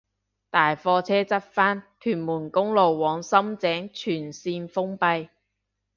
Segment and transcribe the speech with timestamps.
[0.49, 5.29] 大貨車翻側屯門公路往深井全綫封閉